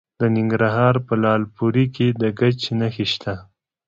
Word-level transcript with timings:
د 0.19 0.21
ننګرهار 0.35 0.95
په 1.07 1.13
لعل 1.23 1.43
پورې 1.55 1.85
کې 1.95 2.07
د 2.21 2.23
ګچ 2.39 2.59
نښې 2.79 3.05
شته. 3.13 3.33